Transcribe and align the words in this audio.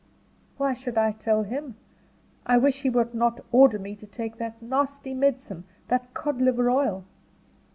Why 0.57 0.73
should 0.73 0.97
I 0.97 1.11
tell 1.11 1.43
him? 1.43 1.75
I 2.47 2.57
wish 2.57 2.81
he 2.81 2.89
would 2.89 3.13
not 3.13 3.45
order 3.51 3.77
me 3.77 3.95
to 3.97 4.07
take 4.07 4.37
that 4.37 4.59
nasty 4.59 5.13
medicine, 5.13 5.63
that 5.89 6.11
cod 6.15 6.41
liver 6.41 6.71
oil." 6.71 7.03